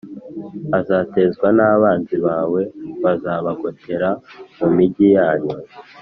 [0.79, 2.61] azatezwa n’abanzi bawe
[3.03, 4.09] bazabagotera
[4.57, 5.57] mu migi yanyu